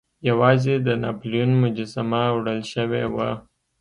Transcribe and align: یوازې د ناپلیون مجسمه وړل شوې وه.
یوازې 0.29 0.75
د 0.87 0.89
ناپلیون 1.03 1.51
مجسمه 1.63 2.21
وړل 2.35 2.61
شوې 2.73 3.03
وه. 3.13 3.29